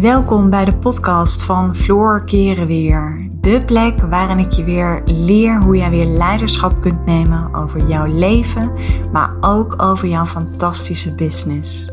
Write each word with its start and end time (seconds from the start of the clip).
Welkom 0.00 0.50
bij 0.50 0.64
de 0.64 0.74
podcast 0.74 1.42
van 1.42 1.76
Floor 1.76 2.24
Keren 2.24 2.66
Weer. 2.66 3.30
De 3.40 3.62
plek 3.64 4.00
waarin 4.00 4.38
ik 4.38 4.52
je 4.52 4.64
weer 4.64 5.02
leer 5.04 5.62
hoe 5.62 5.76
jij 5.76 5.90
weer 5.90 6.06
leiderschap 6.06 6.80
kunt 6.80 7.06
nemen 7.06 7.54
over 7.54 7.86
jouw 7.86 8.06
leven, 8.06 8.72
maar 9.12 9.36
ook 9.40 9.82
over 9.82 10.08
jouw 10.08 10.24
fantastische 10.24 11.14
business. 11.14 11.88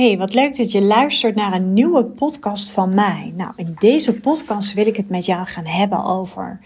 Hey, 0.00 0.18
wat 0.18 0.34
leuk 0.34 0.56
dat 0.56 0.72
je 0.72 0.82
luistert 0.82 1.34
naar 1.34 1.52
een 1.52 1.72
nieuwe 1.72 2.04
podcast 2.04 2.70
van 2.70 2.94
mij. 2.94 3.32
Nou, 3.36 3.52
in 3.56 3.74
deze 3.78 4.20
podcast 4.20 4.74
wil 4.74 4.86
ik 4.86 4.96
het 4.96 5.08
met 5.08 5.26
jou 5.26 5.46
gaan 5.46 5.66
hebben 5.66 6.04
over 6.04 6.60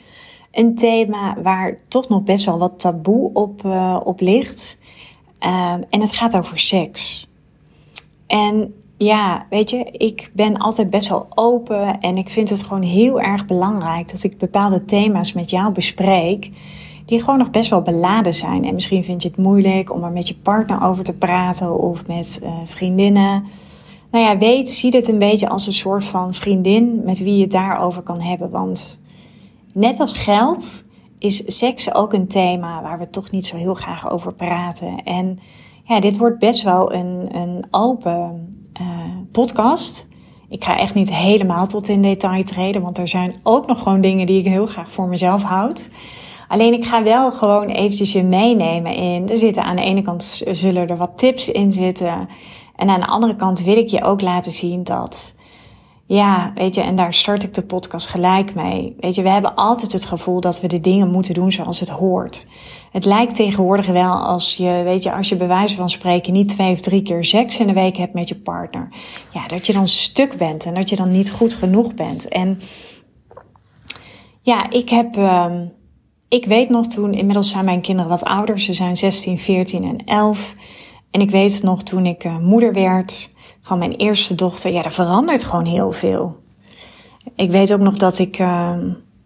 een 0.53 0.75
thema 0.75 1.37
waar 1.43 1.79
toch 1.89 2.09
nog 2.09 2.23
best 2.23 2.45
wel 2.45 2.59
wat 2.59 2.81
taboe 2.81 3.31
op, 3.33 3.65
uh, 3.65 4.01
op 4.05 4.21
ligt. 4.21 4.79
Uh, 5.41 5.73
en 5.91 6.01
het 6.01 6.13
gaat 6.13 6.37
over 6.37 6.59
seks. 6.59 7.31
En 8.27 8.75
ja, 8.97 9.47
weet 9.51 9.71
je, 9.71 9.85
ik 9.93 10.31
ben 10.33 10.57
altijd 10.57 10.91
best 10.91 11.09
wel 11.09 11.27
open 11.35 12.01
en 12.01 12.17
ik 12.17 12.29
vind 12.29 12.51
het 12.51 12.63
gewoon 12.63 12.83
heel 12.83 13.21
erg 13.21 13.47
belangrijk 13.47 14.11
dat 14.11 14.23
ik 14.23 14.39
bepaalde 14.39 14.85
thema's 14.85 15.33
met 15.33 15.51
jou 15.51 15.73
bespreek 15.73 16.51
die 17.05 17.21
gewoon 17.21 17.39
nog 17.39 17.51
best 17.51 17.71
wel 17.71 17.83
beladen 17.83 18.35
zijn. 18.35 18.65
En 18.65 18.75
misschien 18.75 19.05
vind 19.05 19.23
je 19.23 19.29
het 19.29 19.39
moeilijk 19.39 19.93
om 19.93 20.05
er 20.05 20.11
met 20.11 20.29
je 20.29 20.37
partner 20.37 20.83
over 20.83 21.05
te 21.05 21.13
praten 21.13 21.79
of 21.79 22.07
met 22.07 22.41
uh, 22.43 22.51
vriendinnen. 22.65 23.45
Nou 24.11 24.25
ja, 24.25 24.39
weet, 24.39 24.71
zie 24.71 24.91
dit 24.91 25.09
een 25.09 25.19
beetje 25.19 25.49
als 25.49 25.67
een 25.67 25.73
soort 25.73 26.05
van 26.05 26.35
vriendin 26.35 27.03
met 27.05 27.19
wie 27.19 27.37
je 27.37 27.43
het 27.43 27.53
daarover 27.53 28.03
kan 28.03 28.21
hebben. 28.21 28.51
Want 28.51 29.01
net 29.73 30.01
als 30.01 30.13
geld 30.13 30.85
is 31.19 31.59
seks 31.59 31.95
ook 31.95 32.13
een 32.13 32.27
thema 32.27 32.83
waar 32.83 32.99
we 32.99 33.11
toch 33.11 33.31
niet 33.31 33.47
zo 33.47 33.57
heel 33.57 33.75
graag 33.75 34.11
over 34.11 34.35
praten. 34.35 35.03
En 35.05 35.39
ja, 35.85 36.01
dit 36.01 36.17
wordt 36.17 36.39
best 36.39 36.63
wel 36.63 36.93
een, 36.93 37.37
een 37.37 37.65
open 37.71 38.57
uh, 38.81 38.89
podcast. 39.33 40.09
Ik 40.49 40.65
ga 40.65 40.79
echt 40.79 40.95
niet 40.95 41.15
helemaal 41.15 41.67
tot 41.67 41.89
in 41.89 42.03
detail 42.03 42.45
treden, 42.45 42.83
want 42.83 42.99
er 42.99 43.09
zijn 43.09 43.35
ook 43.43 43.67
nog 43.67 43.83
gewoon 43.83 44.01
dingen 44.01 44.27
die 44.27 44.39
ik 44.39 44.47
heel 44.47 44.67
graag 44.67 44.91
voor 44.91 45.09
mezelf 45.09 45.43
houd. 45.43 45.91
Alleen 46.49 46.73
ik 46.73 46.85
ga 46.85 47.03
wel 47.03 47.33
gewoon 47.33 47.69
eventjes 47.69 48.13
je 48.13 48.23
meenemen 48.23 48.95
in. 48.95 49.29
Er 49.29 49.37
zitten 49.37 49.65
aan 49.65 49.77
de 49.77 49.83
ene 49.83 50.03
kant 50.03 50.43
zullen 50.51 50.89
er 50.89 50.97
wat 50.97 51.19
tips 51.19 51.49
in 51.49 51.73
zitten. 51.73 52.29
En 52.77 52.89
aan 52.89 53.01
de 53.01 53.07
andere 53.07 53.37
kant 53.37 53.63
wil 53.63 53.77
ik 53.77 53.89
je 53.89 54.05
ook 54.05 54.21
laten 54.21 54.53
zien 54.53 54.85
dat. 54.85 55.35
Ja, 56.07 56.53
weet 56.55 56.75
je, 56.75 56.81
en 56.81 56.97
daar 56.97 57.15
start 57.15 57.43
ik 57.43 57.55
de 57.55 57.63
podcast 57.63 58.07
gelijk 58.07 58.55
mee. 58.55 58.97
Weet 59.01 59.15
je, 59.15 59.23
we 59.23 59.29
hebben 59.29 59.55
altijd 59.55 59.93
het 59.93 60.05
gevoel 60.05 60.41
dat 60.41 60.61
we 60.61 60.67
de 60.67 60.81
dingen 60.81 61.11
moeten 61.11 61.35
doen 61.35 61.53
zoals 61.53 61.81
het 61.81 61.89
hoort. 61.89 62.47
Het 62.93 63.05
lijkt 63.05 63.35
tegenwoordig 63.35 63.87
wel 63.87 64.13
als 64.13 64.57
je, 64.57 64.81
weet 64.85 65.03
je, 65.03 65.13
als 65.13 65.29
je 65.29 65.37
bij 65.37 65.47
wijze 65.47 65.75
van 65.75 65.91
spreken 65.91 66.33
niet 66.33 66.49
twee 66.49 66.73
of 66.73 66.81
drie 66.81 67.03
keer 67.03 67.25
seks 67.25 67.61
in 67.61 67.67
de 67.67 67.73
week 67.73 67.97
hebt 67.97 68.15
met 68.15 68.29
je 68.29 68.41
partner. 68.41 68.89
Ja, 69.33 69.47
dat 69.47 69.67
je 69.67 69.73
dan 69.73 69.87
stuk 69.87 70.37
bent 70.37 70.65
en 70.65 70.75
dat 70.75 70.89
je 70.89 70.97
dan 70.97 71.11
niet 71.11 71.31
goed 71.31 71.55
genoeg 71.55 71.95
bent. 71.95 72.29
En 72.29 72.61
ja, 74.43 74.71
ik 74.71 74.89
heb, 74.89 75.17
um, 75.17 75.73
ik 76.35 76.45
weet 76.45 76.69
nog 76.69 76.87
toen, 76.87 77.13
inmiddels 77.13 77.51
zijn 77.51 77.65
mijn 77.65 77.81
kinderen 77.81 78.11
wat 78.11 78.25
ouder. 78.25 78.61
Ze 78.61 78.75
zijn 78.75 78.97
16, 78.97 79.39
14 79.39 79.85
en 79.85 80.05
11. 80.05 80.55
En 81.11 81.21
ik 81.21 81.31
weet 81.31 81.63
nog 81.63 81.83
toen 81.83 82.07
ik 82.07 82.25
uh, 82.25 82.39
moeder 82.39 82.73
werd 82.73 83.35
van 83.63 83.79
mijn 83.79 83.93
eerste 83.93 84.35
dochter. 84.35 84.73
Ja, 84.73 84.85
er 84.85 84.93
verandert 84.93 85.45
gewoon 85.45 85.65
heel 85.65 85.93
veel. 85.93 86.37
Ik 87.37 87.51
weet 87.51 87.73
ook 87.73 87.81
nog 87.81 87.97
dat 87.97 88.19
ik, 88.19 88.39
uh, 88.39 88.71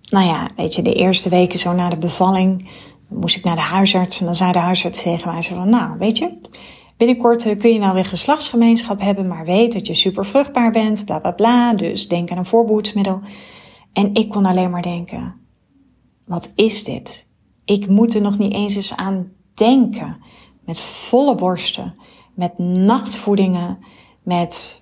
nou 0.04 0.26
ja, 0.26 0.48
weet 0.56 0.74
je, 0.74 0.82
de 0.82 0.94
eerste 0.94 1.28
weken 1.28 1.58
zo 1.58 1.72
na 1.72 1.88
de 1.88 1.96
bevalling. 1.96 2.68
moest 3.08 3.36
ik 3.36 3.44
naar 3.44 3.54
de 3.54 3.60
huisarts. 3.60 4.20
En 4.20 4.24
dan 4.24 4.34
zei 4.34 4.52
de 4.52 4.58
huisarts 4.58 5.02
tegen 5.02 5.32
mij 5.32 5.42
zo 5.42 5.54
van, 5.54 5.70
nou, 5.70 5.98
weet 5.98 6.18
je, 6.18 6.38
binnenkort 6.96 7.46
uh, 7.46 7.58
kun 7.58 7.72
je 7.72 7.78
wel 7.78 7.94
weer 7.94 8.04
geslachtsgemeenschap 8.04 9.00
hebben. 9.00 9.28
Maar 9.28 9.44
weet 9.44 9.72
dat 9.72 9.86
je 9.86 9.94
super 9.94 10.26
vruchtbaar 10.26 10.70
bent, 10.70 11.04
bla 11.04 11.18
bla 11.18 11.30
bla. 11.30 11.74
Dus 11.74 12.08
denk 12.08 12.30
aan 12.30 12.38
een 12.38 12.44
voorbehoedsmiddel. 12.44 13.20
En 13.92 14.14
ik 14.14 14.28
kon 14.28 14.46
alleen 14.46 14.70
maar 14.70 14.82
denken, 14.82 15.34
wat 16.28 16.52
is 16.54 16.84
dit? 16.84 17.28
Ik 17.64 17.88
moet 17.88 18.14
er 18.14 18.20
nog 18.20 18.38
niet 18.38 18.52
eens 18.52 18.74
eens 18.74 18.96
aan 18.96 19.32
denken. 19.54 20.16
Met 20.64 20.80
volle 20.80 21.34
borsten, 21.34 21.94
met 22.34 22.58
nachtvoedingen, 22.58 23.78
met, 24.22 24.80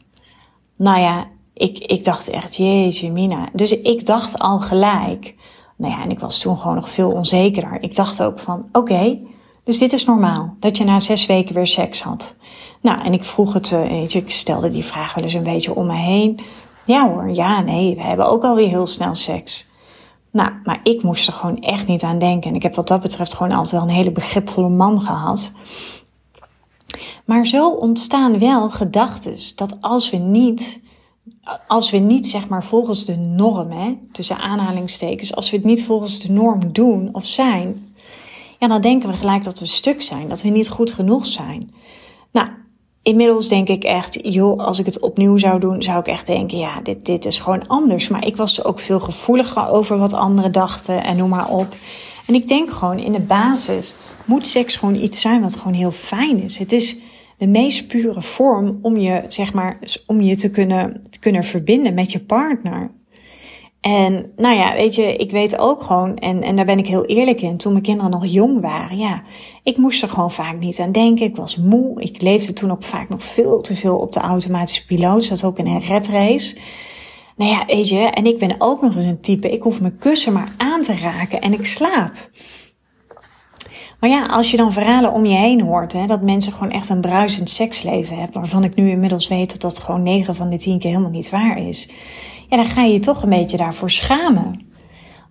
nou 0.77 1.01
ja, 1.01 1.27
ik, 1.55 1.79
ik 1.79 2.05
dacht 2.05 2.29
echt, 2.29 2.57
jeetje 2.57 3.13
mina. 3.13 3.49
Dus 3.53 3.71
ik 3.71 4.07
dacht 4.07 4.39
al 4.39 4.59
gelijk, 4.59 5.35
nou 5.77 5.93
ja, 5.93 6.03
en 6.03 6.11
ik 6.11 6.19
was 6.19 6.39
toen 6.39 6.59
gewoon 6.59 6.77
nog 6.77 6.91
veel 6.91 7.11
onzekerder. 7.11 7.83
Ik 7.83 7.95
dacht 7.95 8.23
ook 8.23 8.39
van, 8.39 8.69
oké, 8.73 9.19
dus 9.65 9.79
dit 9.79 9.93
is 9.93 10.05
normaal, 10.05 10.57
dat 10.61 10.77
je 10.77 10.85
na 10.85 11.01
zes 11.01 11.27
weken 11.27 11.55
weer 11.55 11.67
seks 11.67 12.03
had. 12.03 12.37
Nou, 12.81 13.01
en 13.01 13.13
ik 13.13 13.25
vroeg 13.25 13.53
het, 13.53 13.73
eh, 13.73 13.81
weet 13.81 14.13
je, 14.13 14.19
ik 14.19 14.31
stelde 14.31 14.71
die 14.71 14.85
vraag 14.85 15.15
wel 15.15 15.25
eens 15.25 15.35
een 15.35 15.43
beetje 15.43 15.75
om 15.75 15.87
me 15.87 15.97
heen. 15.97 16.41
Ja 16.85 17.09
hoor, 17.11 17.31
ja, 17.31 17.61
nee, 17.61 17.95
we 17.95 18.03
hebben 18.03 18.27
ook 18.27 18.45
alweer 18.45 18.69
heel 18.69 18.87
snel 18.87 19.15
seks. 19.15 19.71
Nou, 20.31 20.51
maar 20.65 20.81
ik 20.83 21.03
moest 21.03 21.27
er 21.27 21.33
gewoon 21.33 21.61
echt 21.61 21.87
niet 21.87 22.03
aan 22.03 22.19
denken. 22.19 22.51
En 22.51 22.57
ik 22.57 22.63
heb 22.63 22.75
wat 22.75 22.89
dat 22.89 23.01
betreft 23.01 23.35
gewoon 23.35 23.53
altijd 23.53 23.73
wel 23.73 23.83
een 23.83 23.97
hele 23.97 24.13
begripvolle 24.13 24.69
man 24.69 25.01
gehad. 25.01 25.53
Maar 27.25 27.47
zo 27.47 27.71
ontstaan 27.71 28.39
wel 28.39 28.71
gedachten 28.71 29.37
dat 29.57 29.79
als 29.81 30.11
we 30.11 30.17
niet, 30.17 30.81
als 31.67 31.91
we 31.91 31.97
niet 31.97 32.27
zeg 32.27 32.49
maar 32.49 32.65
volgens 32.65 33.05
de 33.05 33.17
norm, 33.17 33.71
hè, 33.71 33.99
tussen 34.13 34.39
aanhalingstekens, 34.39 35.35
als 35.35 35.51
we 35.51 35.57
het 35.57 35.67
niet 35.67 35.85
volgens 35.85 36.21
de 36.21 36.33
norm 36.33 36.73
doen 36.73 37.09
of 37.13 37.27
zijn, 37.27 37.95
ja, 38.59 38.69
dan 38.69 38.81
denken 38.81 39.09
we 39.09 39.15
gelijk 39.17 39.45
dat 39.45 39.59
we 39.59 39.67
stuk 39.67 40.03
zijn, 40.03 40.29
dat 40.29 40.43
we 40.43 40.49
niet 40.49 40.69
goed 40.69 40.93
genoeg 40.93 41.27
zijn. 41.27 41.71
Nou, 42.31 42.49
Inmiddels 43.07 43.49
denk 43.49 43.69
ik 43.69 43.85
echt, 43.85 44.19
joh, 44.23 44.59
als 44.59 44.79
ik 44.79 44.87
het 44.87 45.01
opnieuw 45.01 45.37
zou 45.37 45.61
doen, 45.61 45.83
zou 45.83 45.99
ik 45.99 46.07
echt 46.07 46.27
denken, 46.27 46.59
ja, 46.59 46.81
dit, 46.81 47.07
dit 47.07 47.25
is 47.25 47.39
gewoon 47.39 47.67
anders. 47.67 48.09
Maar 48.09 48.27
ik 48.27 48.37
was 48.37 48.65
ook 48.65 48.79
veel 48.79 49.01
gevoeliger 49.01 49.69
over 49.69 49.99
wat 49.99 50.13
anderen 50.13 50.53
dachten 50.53 51.05
en 51.05 51.17
noem 51.17 51.29
maar 51.29 51.49
op. 51.49 51.67
En 52.27 52.35
ik 52.35 52.49
denk 52.49 52.71
gewoon, 52.71 52.99
in 52.99 53.13
de 53.13 53.21
basis 53.21 53.95
moet 54.25 54.47
seks 54.47 54.77
gewoon 54.77 54.95
iets 54.95 55.21
zijn 55.21 55.41
wat 55.41 55.57
gewoon 55.57 55.73
heel 55.73 55.91
fijn 55.91 56.43
is. 56.43 56.59
Het 56.59 56.73
is 56.73 56.97
de 57.39 57.47
meest 57.47 57.87
pure 57.87 58.23
vorm 58.23 58.79
om 58.83 58.99
je, 58.99 59.25
zeg 59.29 59.53
maar, 59.53 59.79
om 60.07 60.21
je 60.21 60.37
te 60.37 60.51
kunnen, 60.51 61.03
te 61.11 61.19
kunnen 61.19 61.45
verbinden 61.45 61.95
met 61.95 62.13
je 62.13 62.21
partner. 62.21 62.91
En 63.87 64.33
nou 64.37 64.57
ja, 64.57 64.75
weet 64.75 64.95
je, 64.95 65.17
ik 65.17 65.31
weet 65.31 65.59
ook 65.59 65.83
gewoon, 65.83 66.17
en, 66.17 66.43
en 66.43 66.57
daar 66.57 66.65
ben 66.65 66.79
ik 66.79 66.87
heel 66.87 67.05
eerlijk 67.05 67.41
in, 67.41 67.57
toen 67.57 67.73
mijn 67.73 67.85
kinderen 67.85 68.11
nog 68.11 68.27
jong 68.27 68.61
waren, 68.61 68.99
ja, 68.99 69.23
ik 69.63 69.77
moest 69.77 70.03
er 70.03 70.09
gewoon 70.09 70.31
vaak 70.31 70.59
niet 70.59 70.79
aan 70.81 70.93
denken. 70.93 71.27
Ik 71.27 71.37
was 71.37 71.57
moe. 71.57 72.01
Ik 72.01 72.23
leefde 72.23 72.53
toen 72.53 72.71
ook 72.71 72.83
vaak 72.83 73.09
nog 73.09 73.23
veel 73.23 73.61
te 73.61 73.75
veel 73.75 73.97
op 73.97 74.13
de 74.13 74.21
automatische 74.21 74.87
piloot. 74.87 75.25
Zat 75.25 75.45
ook 75.45 75.59
in 75.59 75.67
een 75.67 75.81
redrace. 75.81 76.57
Nou 77.37 77.51
ja, 77.51 77.65
weet 77.67 77.89
je, 77.89 77.99
en 77.99 78.27
ik 78.27 78.39
ben 78.39 78.55
ook 78.59 78.83
nog 78.83 78.95
eens 78.95 79.05
een 79.05 79.21
type, 79.21 79.53
ik 79.53 79.63
hoef 79.63 79.81
mijn 79.81 79.99
kussen 79.99 80.33
maar 80.33 80.53
aan 80.57 80.83
te 80.83 80.95
raken 80.95 81.41
en 81.41 81.53
ik 81.53 81.67
slaap. 81.67 82.31
Maar 84.01 84.11
ja, 84.11 84.27
als 84.27 84.51
je 84.51 84.57
dan 84.57 84.73
verhalen 84.73 85.13
om 85.13 85.27
je 85.27 85.37
heen 85.37 85.61
hoort, 85.61 85.93
hè, 85.93 86.07
dat 86.07 86.23
mensen 86.23 86.53
gewoon 86.53 86.71
echt 86.71 86.89
een 86.89 87.01
bruisend 87.01 87.51
seksleven 87.51 88.19
hebben, 88.19 88.41
waarvan 88.41 88.65
ik 88.65 88.75
nu 88.75 88.91
inmiddels 88.91 89.29
weet 89.29 89.51
dat 89.51 89.61
dat 89.61 89.79
gewoon 89.79 90.03
9 90.03 90.35
van 90.35 90.51
de 90.51 90.57
10 90.57 90.79
keer 90.79 90.91
helemaal 90.91 91.11
niet 91.11 91.31
waar 91.31 91.59
is 91.59 91.89
ja, 92.49 92.57
dan 92.57 92.67
ga 92.67 92.83
je 92.83 92.93
je 92.93 93.01
toch 93.01 93.23
een 93.23 93.29
beetje 93.29 93.57
daarvoor 93.57 93.91
schamen. 93.91 94.65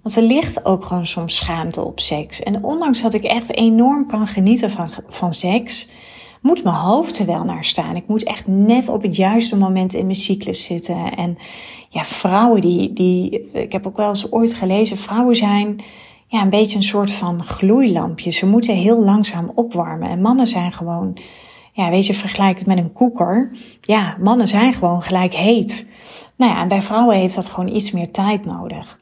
Want 0.02 0.18
er 0.18 0.24
ligt 0.24 0.66
ook 0.66 0.86
gewoon 0.86 1.06
soms 1.06 1.36
schaamte 1.36 1.84
op 1.84 2.00
seks. 2.00 2.44
En 2.44 2.64
ondanks 2.64 3.02
dat 3.02 3.14
ik 3.14 3.24
echt 3.24 3.56
enorm 3.56 4.08
kan 4.08 4.28
genieten 4.28 4.70
van, 4.70 4.90
van 5.08 5.34
seks, 5.34 5.90
moet 6.42 6.64
mijn 6.64 6.76
hoofd 6.76 7.20
er 7.20 7.26
wel 7.26 7.44
naar 7.44 7.64
staan. 7.64 7.96
Ik 7.96 8.08
moet 8.08 8.24
echt 8.24 8.48
net 8.48 8.90
op 8.90 9.02
het 9.02 9.16
juiste 9.16 9.58
moment 9.58 9.94
in 9.94 10.04
mijn 10.04 10.16
cyclus 10.16 10.64
zitten. 10.64 11.16
En 11.16 11.38
ja, 11.90 12.04
vrouwen 12.04 12.62
die, 12.62 12.94
die, 12.94 13.50
ik 13.52 13.72
heb 13.72 13.88
ook 13.88 13.98
wel 13.98 14.10
eens 14.10 14.32
ooit 14.32 14.54
gelezen, 14.54 14.98
vrouwen 14.98 15.36
zijn 15.36 15.82
ja, 16.28 16.42
een 16.42 16.50
beetje 16.50 16.78
een 16.78 16.84
soort 16.84 17.12
van 17.12 17.44
gloeilampje. 17.44 18.32
Ze 18.32 18.46
moeten 18.46 18.76
heel 18.76 19.04
langzaam 19.04 19.52
opwarmen. 19.56 20.10
En 20.10 20.22
mannen 20.22 20.48
zijn 20.48 20.72
gewoon, 20.72 21.18
ja, 21.76 21.90
weet 21.90 22.06
je, 22.06 22.14
vergelijk 22.14 22.58
het 22.58 22.68
met 22.68 22.78
een 22.78 22.94
koeker. 22.94 23.52
Ja, 23.82 24.18
mannen 24.20 24.48
zijn 24.48 24.74
gewoon 24.74 25.02
gelijk 25.02 25.34
heet. 25.34 25.88
Nou 26.36 26.52
ja, 26.54 26.62
en 26.62 26.68
bij 26.68 26.82
vrouwen 26.82 27.16
heeft 27.16 27.36
dat 27.36 27.50
gewoon 27.50 27.76
iets 27.76 27.92
meer 27.92 28.12
tijd 28.12 28.46
nodig. 28.46 29.00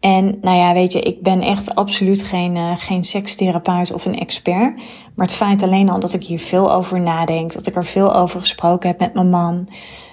En 0.00 0.38
nou 0.40 0.56
ja, 0.56 0.72
weet 0.72 0.92
je, 0.92 1.00
ik 1.00 1.22
ben 1.22 1.40
echt 1.40 1.74
absoluut 1.74 2.22
geen, 2.22 2.56
uh, 2.56 2.72
geen 2.76 3.04
sekstherapeut 3.04 3.92
of 3.92 4.04
een 4.04 4.18
expert. 4.18 4.74
Maar 5.14 5.26
het 5.26 5.34
feit 5.34 5.62
alleen 5.62 5.88
al 5.88 6.00
dat 6.00 6.12
ik 6.12 6.24
hier 6.24 6.38
veel 6.38 6.72
over 6.72 7.00
nadenk, 7.00 7.52
dat 7.52 7.66
ik 7.66 7.76
er 7.76 7.84
veel 7.84 8.14
over 8.14 8.40
gesproken 8.40 8.88
heb 8.88 9.00
met 9.00 9.14
mijn 9.14 9.30
man, 9.30 9.68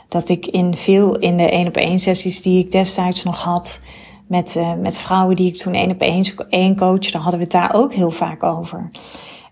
dat 0.07 0.29
ik 0.29 0.45
in 0.45 0.75
veel 0.75 1.17
in 1.17 1.37
de 1.37 1.49
één 1.49 1.67
op 1.67 1.75
één 1.75 1.99
sessies 1.99 2.41
die 2.41 2.59
ik 2.59 2.71
destijds 2.71 3.23
nog 3.23 3.43
had 3.43 3.81
met, 4.27 4.55
uh, 4.55 4.73
met 4.73 4.97
vrouwen 4.97 5.35
die 5.35 5.47
ik 5.47 5.57
toen 5.57 5.73
één 5.73 5.91
op 5.91 6.01
één, 6.01 6.25
één 6.49 6.75
dan 6.75 7.21
hadden 7.21 7.39
we 7.39 7.43
het 7.43 7.51
daar 7.51 7.73
ook 7.73 7.93
heel 7.93 8.11
vaak 8.11 8.43
over. 8.43 8.91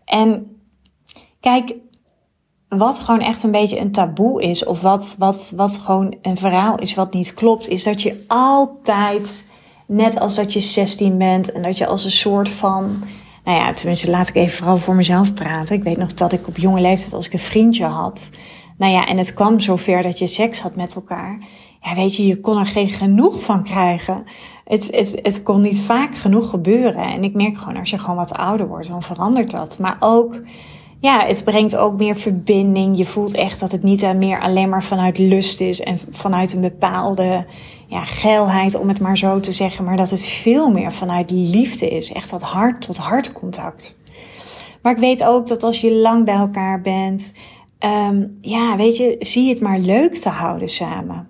En 0.05 0.58
kijk, 1.39 1.77
wat 2.67 2.99
gewoon 2.99 3.21
echt 3.21 3.43
een 3.43 3.51
beetje 3.51 3.79
een 3.79 3.91
taboe 3.91 4.41
is, 4.41 4.65
of 4.65 4.81
wat, 4.81 5.15
wat, 5.17 5.53
wat 5.55 5.77
gewoon 5.77 6.15
een 6.21 6.37
verhaal 6.37 6.79
is 6.79 6.95
wat 6.95 7.13
niet 7.13 7.33
klopt, 7.33 7.67
is 7.67 7.83
dat 7.83 8.01
je 8.01 8.23
altijd 8.27 9.49
net 9.87 10.19
als 10.19 10.35
dat 10.35 10.53
je 10.53 10.59
16 10.59 11.17
bent 11.17 11.51
en 11.51 11.61
dat 11.61 11.77
je 11.77 11.87
als 11.87 12.03
een 12.03 12.11
soort 12.11 12.49
van. 12.49 13.03
Nou 13.43 13.57
ja, 13.57 13.71
tenminste, 13.71 14.09
laat 14.09 14.27
ik 14.27 14.35
even 14.35 14.57
vooral 14.57 14.77
voor 14.77 14.95
mezelf 14.95 15.33
praten. 15.33 15.75
Ik 15.75 15.83
weet 15.83 15.97
nog 15.97 16.13
dat 16.13 16.33
ik 16.33 16.47
op 16.47 16.57
jonge 16.57 16.81
leeftijd, 16.81 17.13
als 17.13 17.25
ik 17.25 17.33
een 17.33 17.39
vriendje 17.39 17.85
had. 17.85 18.29
Nou 18.77 18.93
ja, 18.93 19.05
en 19.05 19.17
het 19.17 19.33
kwam 19.33 19.59
zover 19.59 20.01
dat 20.01 20.19
je 20.19 20.27
seks 20.27 20.61
had 20.61 20.75
met 20.75 20.95
elkaar. 20.95 21.37
Ja, 21.81 21.95
weet 21.95 22.15
je, 22.15 22.27
je 22.27 22.39
kon 22.39 22.57
er 22.57 22.65
geen 22.65 22.89
genoeg 22.89 23.43
van 23.43 23.63
krijgen. 23.63 24.23
Het, 24.65 24.95
het, 24.95 25.19
het 25.21 25.43
kon 25.43 25.61
niet 25.61 25.79
vaak 25.79 26.15
genoeg 26.15 26.49
gebeuren. 26.49 27.03
En 27.03 27.23
ik 27.23 27.33
merk 27.33 27.57
gewoon, 27.57 27.77
als 27.77 27.89
je 27.89 27.97
gewoon 27.97 28.15
wat 28.15 28.33
ouder 28.33 28.67
wordt, 28.67 28.87
dan 28.87 29.03
verandert 29.03 29.51
dat. 29.51 29.79
Maar 29.79 29.97
ook 29.99 30.41
ja, 30.99 31.25
het 31.25 31.43
brengt 31.43 31.77
ook 31.77 31.97
meer 31.97 32.15
verbinding. 32.15 32.97
Je 32.97 33.05
voelt 33.05 33.33
echt 33.33 33.59
dat 33.59 33.71
het 33.71 33.83
niet 33.83 34.13
meer 34.15 34.41
alleen 34.41 34.69
maar 34.69 34.83
vanuit 34.83 35.17
lust 35.17 35.61
is 35.61 35.81
en 35.81 35.99
vanuit 36.09 36.53
een 36.53 36.61
bepaalde 36.61 37.45
ja, 37.87 38.05
geilheid, 38.05 38.79
om 38.79 38.87
het 38.87 38.99
maar 38.99 39.17
zo 39.17 39.39
te 39.39 39.51
zeggen, 39.51 39.85
maar 39.85 39.97
dat 39.97 40.09
het 40.09 40.27
veel 40.27 40.71
meer 40.71 40.91
vanuit 40.91 41.31
liefde 41.31 41.89
is. 41.89 42.11
Echt 42.11 42.29
dat 42.29 42.41
hart 42.41 42.81
tot 42.81 42.97
hart 42.97 43.31
contact. 43.31 43.95
Maar 44.81 44.93
ik 44.93 44.99
weet 44.99 45.23
ook 45.23 45.47
dat 45.47 45.63
als 45.63 45.81
je 45.81 45.93
lang 45.93 46.25
bij 46.25 46.35
elkaar 46.35 46.81
bent, 46.81 47.33
um, 47.79 48.37
ja, 48.41 48.77
weet 48.77 48.97
je, 48.97 49.15
zie 49.19 49.49
het 49.49 49.59
maar 49.59 49.79
leuk 49.79 50.15
te 50.15 50.29
houden 50.29 50.69
samen. 50.69 51.27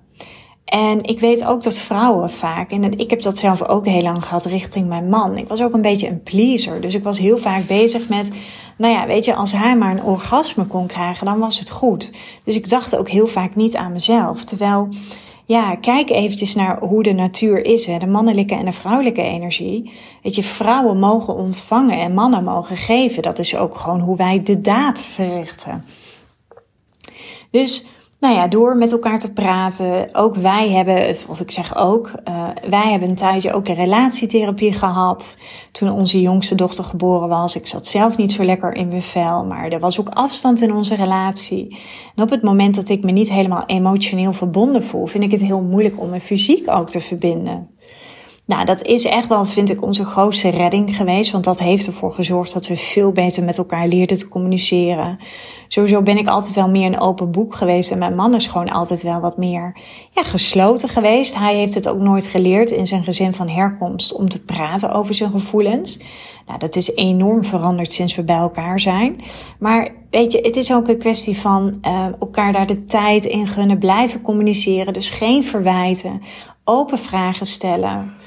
En 0.65 1.03
ik 1.03 1.19
weet 1.19 1.45
ook 1.45 1.63
dat 1.63 1.79
vrouwen 1.79 2.29
vaak, 2.29 2.71
en 2.71 2.97
ik 2.97 3.09
heb 3.09 3.21
dat 3.21 3.37
zelf 3.37 3.63
ook 3.63 3.85
heel 3.85 4.01
lang 4.01 4.25
gehad 4.25 4.45
richting 4.45 4.87
mijn 4.87 5.09
man. 5.09 5.37
Ik 5.37 5.47
was 5.47 5.61
ook 5.61 5.73
een 5.73 5.81
beetje 5.81 6.07
een 6.07 6.23
pleaser. 6.23 6.81
Dus 6.81 6.93
ik 6.93 7.03
was 7.03 7.19
heel 7.19 7.37
vaak 7.37 7.67
bezig 7.67 8.09
met, 8.09 8.31
nou 8.79 8.93
ja, 8.93 9.07
weet 9.07 9.25
je, 9.25 9.35
als 9.35 9.51
hij 9.51 9.77
maar 9.77 9.91
een 9.91 10.03
orgasme 10.03 10.65
kon 10.65 10.87
krijgen, 10.87 11.25
dan 11.25 11.39
was 11.39 11.59
het 11.59 11.69
goed. 11.69 12.11
Dus 12.43 12.55
ik 12.55 12.69
dacht 12.69 12.97
ook 12.97 13.09
heel 13.09 13.27
vaak 13.27 13.55
niet 13.55 13.75
aan 13.75 13.91
mezelf. 13.91 14.43
Terwijl, 14.43 14.89
ja, 15.45 15.75
kijk 15.75 16.09
eventjes 16.09 16.55
naar 16.55 16.79
hoe 16.79 17.03
de 17.03 17.13
natuur 17.13 17.65
is, 17.65 17.85
hè, 17.85 17.97
de 17.97 18.07
mannelijke 18.07 18.55
en 18.55 18.65
de 18.65 18.71
vrouwelijke 18.71 19.21
energie. 19.21 19.91
Weet 20.23 20.35
je, 20.35 20.43
vrouwen 20.43 20.99
mogen 20.99 21.35
ontvangen 21.35 21.99
en 21.99 22.13
mannen 22.13 22.43
mogen 22.43 22.77
geven. 22.77 23.21
Dat 23.21 23.39
is 23.39 23.55
ook 23.55 23.75
gewoon 23.75 23.99
hoe 23.99 24.17
wij 24.17 24.43
de 24.43 24.61
daad 24.61 25.05
verrichten. 25.05 25.85
Dus 27.51 27.87
nou 28.19 28.35
ja, 28.35 28.47
door 28.47 28.77
met 28.77 28.91
elkaar 28.91 29.19
te 29.19 29.33
praten. 29.33 30.09
Ook 30.13 30.35
wij 30.35 30.69
hebben, 30.69 31.15
of 31.27 31.39
ik 31.39 31.51
zeg 31.51 31.77
ook, 31.77 32.11
uh, 32.29 32.47
wij 32.69 32.91
hebben 32.91 33.09
een 33.09 33.15
tijdje 33.15 33.53
ook 33.53 33.67
een 33.67 33.75
relatietherapie 33.75 34.73
gehad. 34.73 35.39
Toen 35.71 35.91
onze 35.91 36.21
jongste 36.21 36.55
dochter 36.55 36.83
geboren 36.83 37.29
was. 37.29 37.55
Ik 37.55 37.67
zat 37.67 37.87
zelf 37.87 38.17
niet 38.17 38.31
zo 38.31 38.43
lekker 38.43 38.73
in 38.73 38.87
mijn 38.87 39.01
vel, 39.01 39.45
maar 39.45 39.69
er 39.69 39.79
was 39.79 39.99
ook 39.99 40.09
afstand 40.09 40.61
in 40.61 40.73
onze 40.73 40.95
relatie. 40.95 41.77
En 42.15 42.23
op 42.23 42.29
het 42.29 42.43
moment 42.43 42.75
dat 42.75 42.89
ik 42.89 43.03
me 43.03 43.11
niet 43.11 43.29
helemaal 43.29 43.63
emotioneel 43.65 44.33
verbonden 44.33 44.83
voel, 44.83 45.05
vind 45.05 45.23
ik 45.23 45.31
het 45.31 45.41
heel 45.41 45.61
moeilijk 45.61 45.99
om 45.99 46.09
me 46.09 46.19
fysiek 46.19 46.69
ook 46.69 46.89
te 46.89 47.01
verbinden. 47.01 47.69
Nou, 48.49 48.65
dat 48.65 48.83
is 48.83 49.05
echt 49.05 49.27
wel, 49.27 49.45
vind 49.45 49.69
ik, 49.69 49.81
onze 49.81 50.05
grootste 50.05 50.49
redding 50.49 50.95
geweest. 50.95 51.31
Want 51.31 51.43
dat 51.43 51.59
heeft 51.59 51.87
ervoor 51.87 52.13
gezorgd 52.13 52.53
dat 52.53 52.67
we 52.67 52.77
veel 52.77 53.11
beter 53.11 53.43
met 53.43 53.57
elkaar 53.57 53.87
leerden 53.87 54.17
te 54.17 54.27
communiceren. 54.27 55.19
Sowieso 55.67 56.01
ben 56.01 56.17
ik 56.17 56.27
altijd 56.27 56.55
wel 56.55 56.69
meer 56.69 56.85
een 56.85 56.99
open 56.99 57.31
boek 57.31 57.55
geweest. 57.55 57.91
En 57.91 57.97
mijn 57.97 58.15
man 58.15 58.35
is 58.35 58.47
gewoon 58.47 58.69
altijd 58.69 59.03
wel 59.03 59.19
wat 59.19 59.37
meer 59.37 59.77
ja, 60.11 60.23
gesloten 60.23 60.89
geweest. 60.89 61.37
Hij 61.37 61.55
heeft 61.55 61.73
het 61.73 61.89
ook 61.89 61.99
nooit 61.99 62.27
geleerd 62.27 62.71
in 62.71 62.87
zijn 62.87 63.03
gezin 63.03 63.33
van 63.33 63.49
herkomst 63.49 64.13
om 64.13 64.29
te 64.29 64.43
praten 64.43 64.91
over 64.91 65.13
zijn 65.13 65.31
gevoelens. 65.31 65.99
Nou, 66.45 66.59
dat 66.59 66.75
is 66.75 66.95
enorm 66.95 67.45
veranderd 67.45 67.93
sinds 67.93 68.15
we 68.15 68.23
bij 68.23 68.35
elkaar 68.35 68.79
zijn. 68.79 69.21
Maar 69.59 69.91
weet 70.09 70.31
je, 70.31 70.39
het 70.41 70.55
is 70.55 70.73
ook 70.73 70.87
een 70.87 70.97
kwestie 70.97 71.37
van 71.37 71.79
uh, 71.81 72.05
elkaar 72.19 72.53
daar 72.53 72.67
de 72.67 72.83
tijd 72.83 73.25
in 73.25 73.47
gunnen, 73.47 73.77
blijven 73.77 74.21
communiceren. 74.21 74.93
Dus 74.93 75.09
geen 75.09 75.43
verwijten, 75.43 76.21
open 76.63 76.99
vragen 76.99 77.45
stellen 77.45 78.17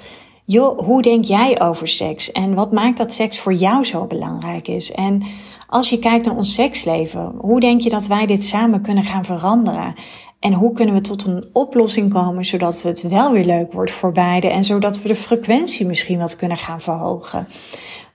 joh, 0.52 0.78
hoe 0.78 1.02
denk 1.02 1.24
jij 1.24 1.60
over 1.60 1.88
seks? 1.88 2.32
En 2.32 2.54
wat 2.54 2.72
maakt 2.72 2.98
dat 2.98 3.12
seks 3.12 3.38
voor 3.38 3.52
jou 3.52 3.84
zo 3.84 4.06
belangrijk 4.06 4.68
is? 4.68 4.92
En 4.92 5.22
als 5.68 5.90
je 5.90 5.98
kijkt 5.98 6.24
naar 6.24 6.36
ons 6.36 6.54
seksleven, 6.54 7.34
hoe 7.38 7.60
denk 7.60 7.80
je 7.80 7.90
dat 7.90 8.06
wij 8.06 8.26
dit 8.26 8.44
samen 8.44 8.82
kunnen 8.82 9.04
gaan 9.04 9.24
veranderen? 9.24 9.94
En 10.40 10.52
hoe 10.52 10.72
kunnen 10.72 10.94
we 10.94 11.00
tot 11.00 11.26
een 11.26 11.48
oplossing 11.52 12.12
komen 12.12 12.44
zodat 12.44 12.82
het 12.82 13.02
wel 13.02 13.32
weer 13.32 13.44
leuk 13.44 13.72
wordt 13.72 13.90
voor 13.90 14.12
beide 14.12 14.48
en 14.48 14.64
zodat 14.64 15.02
we 15.02 15.08
de 15.08 15.14
frequentie 15.14 15.86
misschien 15.86 16.18
wat 16.18 16.36
kunnen 16.36 16.56
gaan 16.56 16.80
verhogen? 16.80 17.48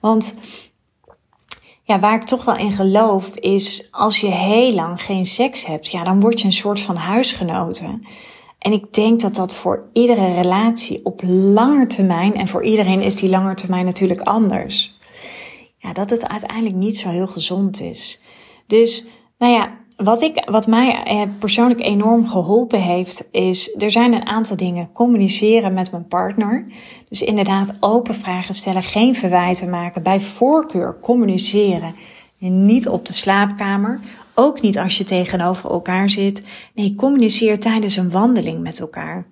Want 0.00 0.38
ja, 1.82 1.98
waar 1.98 2.14
ik 2.14 2.24
toch 2.24 2.44
wel 2.44 2.56
in 2.56 2.72
geloof 2.72 3.36
is 3.36 3.88
als 3.90 4.20
je 4.20 4.26
heel 4.26 4.74
lang 4.74 5.02
geen 5.02 5.26
seks 5.26 5.66
hebt, 5.66 5.90
ja, 5.90 6.04
dan 6.04 6.20
word 6.20 6.40
je 6.40 6.46
een 6.46 6.52
soort 6.52 6.80
van 6.80 6.96
huisgenoten. 6.96 8.06
En 8.58 8.72
ik 8.72 8.92
denk 8.92 9.20
dat 9.20 9.34
dat 9.34 9.54
voor 9.54 9.88
iedere 9.92 10.34
relatie 10.34 11.04
op 11.04 11.20
langer 11.24 11.88
termijn, 11.88 12.34
en 12.34 12.48
voor 12.48 12.64
iedereen 12.64 13.00
is 13.00 13.16
die 13.16 13.30
langer 13.30 13.56
termijn 13.56 13.84
natuurlijk 13.84 14.20
anders, 14.20 14.98
ja, 15.78 15.92
dat 15.92 16.10
het 16.10 16.28
uiteindelijk 16.28 16.76
niet 16.76 16.96
zo 16.96 17.08
heel 17.08 17.26
gezond 17.26 17.80
is. 17.80 18.22
Dus, 18.66 19.06
nou 19.38 19.52
ja, 19.52 19.70
wat, 19.96 20.22
ik, 20.22 20.42
wat 20.50 20.66
mij 20.66 21.02
eh, 21.04 21.22
persoonlijk 21.38 21.80
enorm 21.80 22.26
geholpen 22.26 22.82
heeft, 22.82 23.28
is 23.30 23.74
er 23.78 23.90
zijn 23.90 24.12
een 24.12 24.26
aantal 24.26 24.56
dingen. 24.56 24.92
Communiceren 24.92 25.74
met 25.74 25.90
mijn 25.90 26.06
partner. 26.06 26.66
Dus 27.08 27.22
inderdaad 27.22 27.76
open 27.80 28.14
vragen 28.14 28.54
stellen, 28.54 28.82
geen 28.82 29.14
verwijten 29.14 29.70
maken. 29.70 30.02
Bij 30.02 30.20
voorkeur 30.20 30.98
communiceren. 31.00 31.94
En 32.40 32.66
niet 32.66 32.88
op 32.88 33.06
de 33.06 33.12
slaapkamer. 33.12 34.00
Ook 34.40 34.60
niet 34.60 34.78
als 34.78 34.98
je 34.98 35.04
tegenover 35.04 35.70
elkaar 35.70 36.10
zit. 36.10 36.42
Nee, 36.74 36.94
communiceer 36.94 37.58
tijdens 37.58 37.96
een 37.96 38.10
wandeling 38.10 38.60
met 38.60 38.80
elkaar. 38.80 39.26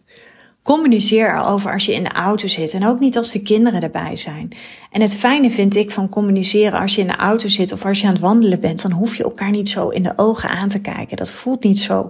Communiceer 0.63 1.35
erover 1.35 1.73
als 1.73 1.87
je 1.87 1.95
in 1.95 2.05
de 2.05 2.13
auto 2.13 2.47
zit 2.47 2.75
en 2.75 2.87
ook 2.87 3.01
niet 3.01 3.17
als 3.17 3.33
de 3.33 3.43
kinderen 3.43 3.83
erbij 3.83 4.17
zijn. 4.17 4.49
En 4.91 5.01
het 5.01 5.17
fijne 5.17 5.51
vind 5.51 5.77
ik 5.77 5.91
van 5.91 6.09
communiceren 6.09 6.81
als 6.81 6.95
je 6.95 7.01
in 7.01 7.07
de 7.07 7.17
auto 7.17 7.49
zit 7.49 7.73
of 7.73 7.85
als 7.85 8.01
je 8.01 8.07
aan 8.07 8.13
het 8.13 8.23
wandelen 8.23 8.61
bent, 8.61 8.83
dan 8.83 8.91
hoef 8.91 9.17
je 9.17 9.23
elkaar 9.23 9.51
niet 9.51 9.69
zo 9.69 9.89
in 9.89 10.03
de 10.03 10.13
ogen 10.17 10.49
aan 10.49 10.69
te 10.69 10.81
kijken. 10.81 11.17
Dat 11.17 11.31
voelt 11.31 11.65
niet 11.65 11.79
zo 11.79 12.09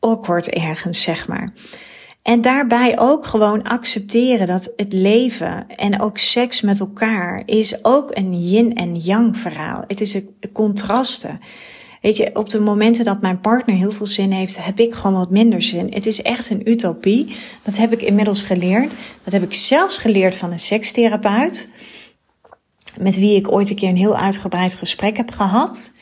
awkward 0.00 0.48
ergens, 0.48 1.02
zeg 1.02 1.28
maar. 1.28 1.52
En 2.22 2.40
daarbij 2.40 2.98
ook 2.98 3.26
gewoon 3.26 3.62
accepteren 3.62 4.46
dat 4.46 4.72
het 4.76 4.92
leven 4.92 5.66
en 5.76 6.00
ook 6.00 6.18
seks 6.18 6.60
met 6.60 6.80
elkaar 6.80 7.42
is 7.44 7.84
ook 7.84 8.10
een 8.16 8.40
yin 8.40 8.74
en 8.74 8.96
yang 8.96 9.38
verhaal. 9.38 9.84
Het 9.86 10.00
is 10.00 10.14
een 10.14 10.36
contrasten. 10.52 11.40
Weet 12.02 12.16
je, 12.16 12.30
op 12.34 12.48
de 12.48 12.60
momenten 12.60 13.04
dat 13.04 13.20
mijn 13.20 13.40
partner 13.40 13.76
heel 13.76 13.90
veel 13.90 14.06
zin 14.06 14.30
heeft, 14.30 14.64
heb 14.64 14.80
ik 14.80 14.94
gewoon 14.94 15.18
wat 15.18 15.30
minder 15.30 15.62
zin. 15.62 15.92
Het 15.92 16.06
is 16.06 16.22
echt 16.22 16.50
een 16.50 16.70
utopie. 16.70 17.36
Dat 17.62 17.76
heb 17.76 17.92
ik 17.92 18.02
inmiddels 18.02 18.42
geleerd. 18.42 18.94
Dat 19.24 19.32
heb 19.32 19.42
ik 19.42 19.54
zelfs 19.54 19.98
geleerd 19.98 20.36
van 20.36 20.52
een 20.52 20.58
sekstherapeut. 20.58 21.70
Met 23.00 23.18
wie 23.18 23.36
ik 23.36 23.52
ooit 23.52 23.70
een 23.70 23.76
keer 23.76 23.88
een 23.88 23.96
heel 23.96 24.16
uitgebreid 24.16 24.74
gesprek 24.74 25.16
heb 25.16 25.30
gehad. 25.30 25.92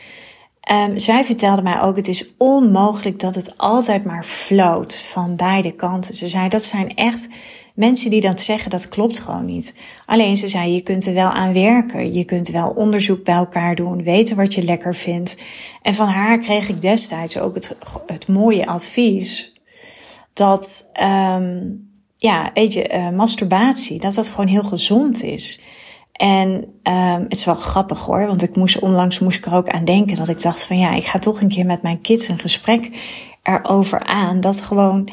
Um, 0.72 0.98
zij 0.98 1.24
vertelde 1.24 1.62
mij 1.62 1.80
ook, 1.80 1.96
het 1.96 2.08
is 2.08 2.34
onmogelijk 2.36 3.20
dat 3.20 3.34
het 3.34 3.58
altijd 3.58 4.04
maar 4.04 4.24
floot 4.24 5.06
van 5.08 5.36
beide 5.36 5.72
kanten. 5.72 6.14
Ze 6.14 6.28
zei, 6.28 6.48
dat 6.48 6.64
zijn 6.64 6.94
echt 6.94 7.28
mensen 7.76 8.10
die 8.10 8.20
dat 8.20 8.40
zeggen, 8.40 8.70
dat 8.70 8.88
klopt 8.88 9.18
gewoon 9.18 9.44
niet. 9.44 9.74
Alleen 10.06 10.36
ze 10.36 10.48
zei, 10.48 10.72
je 10.72 10.80
kunt 10.80 11.06
er 11.06 11.14
wel 11.14 11.28
aan 11.28 11.52
werken. 11.52 12.12
Je 12.12 12.24
kunt 12.24 12.48
wel 12.48 12.68
onderzoek 12.68 13.24
bij 13.24 13.34
elkaar 13.34 13.74
doen, 13.74 14.02
weten 14.02 14.36
wat 14.36 14.54
je 14.54 14.64
lekker 14.64 14.94
vindt. 14.94 15.42
En 15.82 15.94
van 15.94 16.08
haar 16.08 16.38
kreeg 16.38 16.68
ik 16.68 16.80
destijds 16.80 17.38
ook 17.38 17.54
het, 17.54 17.76
het 18.06 18.28
mooie 18.28 18.66
advies 18.66 19.54
dat, 20.32 20.90
um, 21.02 21.90
ja, 22.16 22.50
weet 22.54 22.72
je, 22.72 22.92
uh, 22.92 23.10
masturbatie, 23.10 24.00
dat 24.00 24.14
dat 24.14 24.28
gewoon 24.28 24.46
heel 24.46 24.62
gezond 24.62 25.22
is. 25.22 25.60
En 26.12 26.48
um, 26.82 27.22
het 27.28 27.36
is 27.36 27.44
wel 27.44 27.54
grappig 27.54 28.00
hoor, 28.00 28.26
want 28.26 28.42
ik 28.42 28.56
moest 28.56 28.78
onlangs 28.78 29.18
moest 29.18 29.38
ik 29.38 29.46
er 29.46 29.54
ook 29.54 29.68
aan 29.68 29.84
denken 29.84 30.16
dat 30.16 30.28
ik 30.28 30.42
dacht 30.42 30.64
van 30.64 30.78
ja, 30.78 30.94
ik 30.94 31.04
ga 31.04 31.18
toch 31.18 31.40
een 31.40 31.48
keer 31.48 31.66
met 31.66 31.82
mijn 31.82 32.00
kids 32.00 32.28
een 32.28 32.38
gesprek 32.38 32.90
erover 33.42 34.04
aan. 34.04 34.40
Dat 34.40 34.60
gewoon 34.60 35.08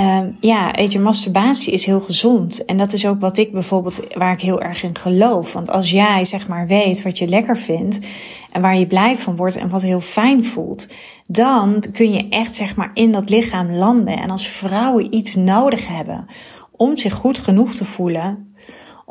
Um, 0.00 0.36
ja, 0.40 0.72
weet 0.74 0.98
masturbatie 0.98 1.72
is 1.72 1.84
heel 1.84 2.00
gezond. 2.00 2.64
En 2.64 2.76
dat 2.76 2.92
is 2.92 3.06
ook 3.06 3.20
wat 3.20 3.36
ik 3.36 3.52
bijvoorbeeld, 3.52 4.00
waar 4.14 4.32
ik 4.32 4.40
heel 4.40 4.60
erg 4.60 4.82
in 4.82 4.96
geloof. 4.96 5.52
Want 5.52 5.70
als 5.70 5.90
jij, 5.90 6.24
zeg 6.24 6.48
maar, 6.48 6.66
weet 6.66 7.02
wat 7.02 7.18
je 7.18 7.28
lekker 7.28 7.56
vindt 7.56 8.00
en 8.52 8.62
waar 8.62 8.78
je 8.78 8.86
blij 8.86 9.16
van 9.16 9.36
wordt 9.36 9.56
en 9.56 9.68
wat 9.68 9.82
heel 9.82 10.00
fijn 10.00 10.44
voelt, 10.44 10.88
dan 11.26 11.84
kun 11.92 12.12
je 12.12 12.28
echt, 12.28 12.54
zeg 12.54 12.76
maar, 12.76 12.90
in 12.94 13.12
dat 13.12 13.30
lichaam 13.30 13.72
landen. 13.72 14.18
En 14.18 14.30
als 14.30 14.46
vrouwen 14.46 15.14
iets 15.14 15.34
nodig 15.34 15.88
hebben 15.88 16.26
om 16.76 16.96
zich 16.96 17.14
goed 17.14 17.38
genoeg 17.38 17.74
te 17.74 17.84
voelen, 17.84 18.51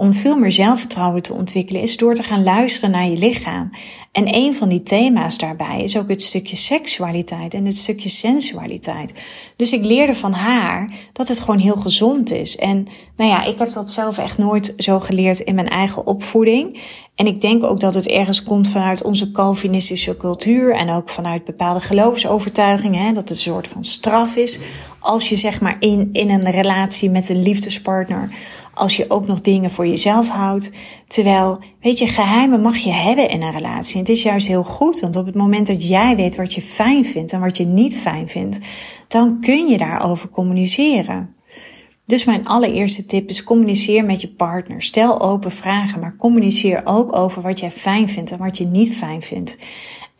om 0.02 0.14
veel 0.14 0.38
meer 0.38 0.52
zelfvertrouwen 0.52 1.22
te 1.22 1.34
ontwikkelen, 1.34 1.82
is 1.82 1.98
door 1.98 2.14
te 2.14 2.24
gaan 2.24 2.44
luisteren 2.44 2.92
naar 2.92 3.08
je 3.08 3.18
lichaam. 3.18 3.70
En 4.12 4.36
een 4.36 4.54
van 4.54 4.70
die 4.70 4.84
thema's 4.84 5.38
daarbij 5.38 5.84
is 5.84 5.98
ook 5.98 6.10
het 6.10 6.22
stukje 6.22 6.56
seksualiteit 6.56 7.54
en 7.54 7.66
het 7.66 7.78
stukje 7.78 8.10
sensualiteit. 8.10 9.14
Dus 9.56 9.72
ik 9.72 9.84
leerde 9.84 10.16
van 10.16 10.32
haar 10.32 10.92
dat 11.14 11.28
het 11.28 11.40
gewoon 11.40 11.60
heel 11.60 11.76
gezond 11.76 12.32
is. 12.32 12.58
En 12.58 12.88
nou 13.18 13.30
ja, 13.30 13.44
ik 13.44 13.60
heb 13.60 13.72
dat 13.72 13.92
zelf 13.92 14.18
echt 14.18 14.38
nooit 14.38 14.74
zo 14.78 15.00
geleerd 15.00 15.40
in 15.40 15.56
mijn 15.56 15.70
eigen 15.70 16.06
opvoeding. 16.08 16.82
En 17.16 17.28
ik 17.28 17.42
denk 17.42 17.64
ook 17.64 17.80
dat 17.80 17.96
het 17.96 18.08
ergens 18.08 18.44
komt 18.44 18.68
vanuit 18.68 19.04
onze 19.04 19.32
Calvinistische 19.32 20.18
cultuur 20.18 20.76
en 20.76 20.90
ook 20.90 21.10
vanuit 21.10 21.46
bepaalde 21.46 21.80
geloofsovertuigingen. 21.80 23.06
Hè, 23.06 23.12
dat 23.12 23.22
het 23.22 23.30
een 23.30 23.36
soort 23.36 23.68
van 23.68 23.84
straf 23.84 24.36
is 24.36 24.60
als 25.00 25.30
je 25.30 25.36
zeg 25.36 25.62
maar 25.62 25.76
in, 25.80 26.10
in 26.12 26.30
een 26.30 26.52
relatie 26.52 27.10
met 27.10 27.30
een 27.30 27.44
liefdespartner 27.44 28.30
als 28.74 28.98
je 28.98 29.10
ook 29.10 29.28
nog 29.28 29.42
dingen 29.42 29.70
voor 29.70 29.88
jezelf 29.88 30.30
houdt. 30.30 30.72
Terwijl, 31.08 31.60
weet 31.82 32.00
je, 32.00 32.08
geheimen 32.08 32.62
mag 32.62 32.78
je 32.78 32.92
hebben 32.92 33.30
in 33.30 33.42
een 33.42 33.52
relatie. 33.52 33.94
En 33.94 34.00
het 34.00 34.10
is 34.10 34.24
juist 34.24 34.48
heel 34.48 34.64
goed, 34.64 35.00
want 35.00 35.16
op 35.16 35.26
het 35.26 35.36
moment 35.36 35.68
dat 35.68 35.88
jij 35.88 36.16
weet 36.16 36.36
wat 36.36 36.54
je 36.54 36.62
fijn 36.62 37.06
vindt 37.06 37.32
en 37.32 37.40
wat 37.40 37.58
je 37.58 37.66
niet 37.66 37.98
fijn 37.98 38.28
vindt, 38.28 38.60
dan 39.08 39.38
kun 39.42 39.68
je 39.68 39.78
daarover 39.78 40.30
communiceren. 40.30 41.36
Dus 42.06 42.24
mijn 42.26 42.48
allereerste 42.48 43.06
tip 43.06 43.30
is 43.30 43.44
communiceer 43.44 44.06
met 44.06 44.22
je 44.22 44.30
partner. 44.30 44.82
Stel 44.82 45.22
open 45.22 45.52
vragen, 45.52 46.00
maar 46.00 46.16
communiceer 46.16 46.82
ook 46.84 47.16
over 47.16 47.42
wat 47.42 47.60
jij 47.60 47.72
fijn 47.72 48.10
vindt 48.10 48.32
en 48.32 48.38
wat 48.38 48.58
je 48.58 48.66
niet 48.66 48.96
fijn 48.96 49.22
vindt. 49.22 49.58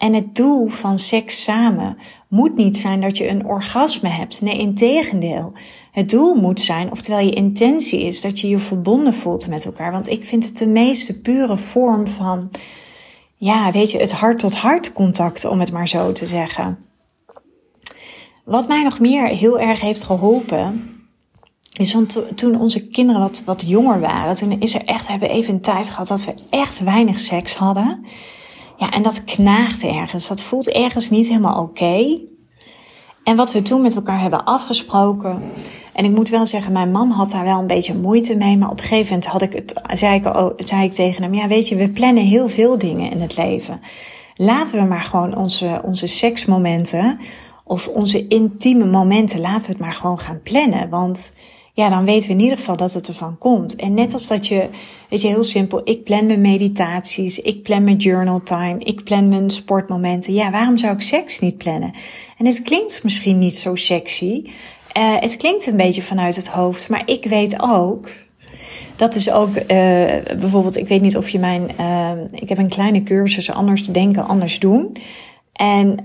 En 0.02 0.14
het 0.14 0.36
doel 0.36 0.68
van 0.68 1.00
seks 1.00 1.44
samen 1.44 1.98
moet 2.28 2.56
niet 2.56 2.78
zijn 2.78 3.02
dat 3.02 3.18
je 3.18 3.28
een 3.28 3.46
orgasme 3.46 4.10
hebt. 4.10 4.42
Nee, 4.42 4.60
in 4.60 4.76
tegendeel. 4.76 5.54
Het 5.92 6.10
doel 6.10 6.34
moet 6.34 6.60
zijn, 6.60 6.92
oftewel 6.92 7.20
je 7.20 7.34
intentie 7.34 8.02
is, 8.02 8.22
dat 8.22 8.40
je 8.40 8.50
je 8.50 8.60
verbonden 8.60 9.14
voelt 9.14 9.48
met 9.48 9.66
elkaar. 9.66 9.92
Want 9.92 10.10
ik 10.10 10.26
vind 10.26 10.46
het 10.46 10.58
de 10.58 10.68
meeste 10.68 11.22
pure 11.22 11.58
vorm 11.58 12.08
van, 12.08 12.50
ja, 13.36 13.72
weet 13.72 13.92
je, 13.92 13.98
het 13.98 14.12
hart-tot-hart 14.12 14.94
contact, 14.94 15.46
om 15.46 15.60
het 15.60 15.72
maar 15.72 15.88
zo 15.88 16.12
te 16.12 16.28
zeggen. 16.28 16.80
Wat 18.46 18.68
mij 18.68 18.84
nog 18.84 19.00
meer 19.00 19.28
heel 19.28 19.60
erg 19.60 19.82
heeft 19.82 20.04
geholpen, 20.04 21.00
is 21.80 21.94
want 21.94 22.24
toen 22.36 22.60
onze 22.60 22.88
kinderen 22.88 23.22
wat, 23.22 23.44
wat 23.46 23.64
jonger 23.68 24.00
waren, 24.00 24.36
toen 24.36 24.60
is 24.60 24.76
er 24.76 24.86
echt, 24.86 25.08
hebben 25.08 25.30
we 25.30 25.34
even 25.34 25.54
een 25.54 25.62
tijd 25.62 25.90
gehad 25.90 26.08
dat 26.08 26.26
we 26.26 26.34
echt 26.50 26.80
weinig 26.80 27.20
seks 27.20 27.56
hadden. 27.56 28.06
Ja, 28.82 28.92
en 28.92 29.02
dat 29.02 29.24
knaagt 29.24 29.84
ergens. 29.84 30.28
Dat 30.28 30.42
voelt 30.42 30.70
ergens 30.70 31.10
niet 31.10 31.28
helemaal 31.28 31.62
oké. 31.62 32.20
En 33.24 33.36
wat 33.36 33.52
we 33.52 33.62
toen 33.62 33.82
met 33.82 33.96
elkaar 33.96 34.22
hebben 34.22 34.44
afgesproken. 34.44 35.44
En 35.94 36.06
ik 36.06 36.12
moet 36.12 36.30
wel 36.30 36.46
zeggen, 36.46 36.72
mijn 36.72 36.92
man 36.92 37.10
had 37.10 37.32
daar 37.32 37.44
wel 37.44 37.60
een 37.60 37.68
beetje 37.68 37.98
moeite 37.98 38.36
mee. 38.36 38.58
Maar 38.58 38.70
op 38.70 38.78
een 38.78 38.84
gegeven 38.84 39.06
moment 39.06 39.26
had 39.26 39.42
ik 39.42 39.54
het, 39.54 39.82
zei, 40.00 40.16
ik, 40.16 40.68
zei 40.68 40.84
ik 40.84 40.92
tegen 40.92 41.24
hem: 41.24 41.34
Ja, 41.34 41.48
weet 41.48 41.68
je, 41.68 41.76
we 41.76 41.90
plannen 41.90 42.24
heel 42.24 42.50
veel 42.50 42.78
dingen 42.78 43.12
in 43.12 43.22
het 43.22 43.38
leven. 43.38 43.82
Laten 44.36 44.80
we 44.80 44.86
maar 44.86 45.04
gewoon 45.04 45.36
onze, 45.36 45.82
onze 45.86 46.08
seksmomenten. 46.08 47.20
Of 47.64 47.88
onze 47.88 48.28
intieme 48.28 48.86
momenten, 48.86 49.40
laten 49.40 49.66
we 49.66 49.72
het 49.72 49.82
maar 49.82 49.94
gewoon 49.94 50.20
gaan 50.20 50.42
plannen. 50.42 50.90
Want 50.90 51.36
ja, 51.74 51.90
dan 51.90 52.06
weten 52.06 52.28
we 52.28 52.34
in 52.34 52.42
ieder 52.42 52.58
geval 52.58 52.76
dat 52.78 52.94
het 52.94 53.08
ervan 53.08 53.38
komt. 53.38 53.76
En 53.76 53.94
net 53.94 54.14
als 54.14 54.28
dat 54.28 54.48
je, 54.48 54.66
weet 55.10 55.22
je, 55.22 55.28
heel 55.28 55.44
simpel, 55.44 55.82
ik 55.84 56.04
plan 56.04 56.26
mijn 56.26 56.42
meditaties, 56.42 57.40
ik 57.40 57.64
plan 57.64 57.84
mijn 57.84 57.98
journal 57.98 58.44
time, 58.44 58.80
ik 58.80 59.04
plan 59.04 59.30
mijn 59.30 59.50
sportmomenten. 59.50 60.34
Ja, 60.34 60.52
waarom 60.52 60.78
zou 60.78 60.94
ik 60.94 61.02
seks 61.02 61.40
niet 61.40 61.58
plannen? 61.58 61.94
En 62.38 62.46
het 62.46 62.62
klinkt 62.62 63.04
misschien 63.04 63.40
niet 63.40 63.56
zo 63.56 63.76
sexy. 63.76 64.44
Uh, 64.98 65.16
het 65.20 65.38
klinkt 65.38 65.68
een 65.68 65.78
beetje 65.78 66.02
vanuit 66.02 66.36
het 66.36 66.48
hoofd, 66.48 66.90
maar 66.90 67.04
ik 67.06 67.26
weet 67.26 67.62
ook. 67.62 68.10
Dat 68.96 69.16
is 69.16 69.32
ook 69.32 69.56
uh, 69.56 69.66
bijvoorbeeld, 70.40 70.78
ik 70.78 70.88
weet 70.88 71.02
niet 71.02 71.18
of 71.18 71.30
je 71.30 71.40
mijn. 71.40 71.72
Uh, 71.80 72.12
ik 72.32 72.50
heb 72.50 72.58
een 72.58 72.70
kleine 72.70 73.04
cursus 73.04 73.52
anders 73.52 73.84
denken, 73.84 74.28
anders 74.28 74.60
doen. 74.60 74.98
En 75.54 75.96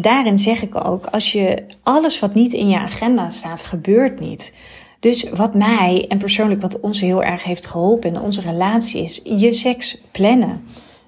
daarin 0.00 0.38
zeg 0.38 0.62
ik 0.62 0.84
ook, 0.86 1.06
als 1.06 1.32
je 1.32 1.62
alles 1.82 2.20
wat 2.20 2.34
niet 2.34 2.52
in 2.52 2.68
je 2.68 2.78
agenda 2.78 3.28
staat, 3.28 3.62
gebeurt 3.62 4.20
niet. 4.20 4.54
Dus 5.00 5.30
wat 5.34 5.54
mij 5.54 6.04
en 6.08 6.18
persoonlijk 6.18 6.62
wat 6.62 6.80
ons 6.80 7.00
heel 7.00 7.22
erg 7.22 7.44
heeft 7.44 7.66
geholpen 7.66 8.10
in 8.10 8.20
onze 8.20 8.40
relatie 8.40 9.04
is 9.04 9.20
je 9.24 9.52
seks 9.52 10.00
plannen. 10.10 10.64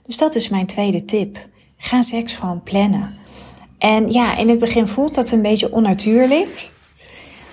Dus 0.07 0.17
dat 0.17 0.35
is 0.35 0.49
mijn 0.49 0.67
tweede 0.67 1.05
tip. 1.05 1.39
Ga 1.77 2.03
seks 2.03 2.35
gewoon 2.35 2.63
plannen. 2.63 3.15
En 3.79 4.13
ja, 4.13 4.37
in 4.37 4.49
het 4.49 4.59
begin 4.59 4.87
voelt 4.87 5.15
dat 5.15 5.31
een 5.31 5.43
beetje 5.43 5.73
onnatuurlijk. 5.73 6.71